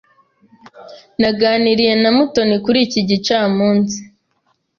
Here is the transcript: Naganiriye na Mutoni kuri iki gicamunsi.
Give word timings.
Naganiriye 1.19 1.93
na 2.01 2.09
Mutoni 2.15 2.55
kuri 2.65 2.79
iki 2.85 3.01
gicamunsi. 3.09 3.97